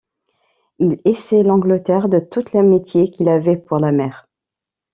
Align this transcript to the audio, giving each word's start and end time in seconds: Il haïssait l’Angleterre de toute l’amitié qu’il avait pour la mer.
Il 0.79 0.99
haïssait 1.05 1.43
l’Angleterre 1.43 2.09
de 2.09 2.17
toute 2.17 2.53
l’amitié 2.53 3.11
qu’il 3.11 3.29
avait 3.29 3.55
pour 3.55 3.77
la 3.77 3.91
mer. 3.91 4.27